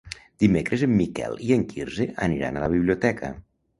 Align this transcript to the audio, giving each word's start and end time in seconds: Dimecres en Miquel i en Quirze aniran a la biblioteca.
Dimecres 0.43 0.85
en 0.87 0.95
Miquel 1.01 1.37
i 1.49 1.53
en 1.57 1.67
Quirze 1.73 2.07
aniran 2.29 2.59
a 2.59 2.65
la 2.67 2.71
biblioteca. 2.77 3.31